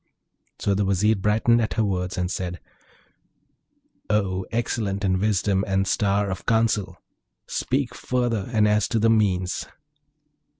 [0.57, 2.59] So the Vizier brightened at her words, and said,
[4.09, 6.97] 'O excellent in wisdom and star of counsel!
[7.45, 9.67] speak further, and as to the means.'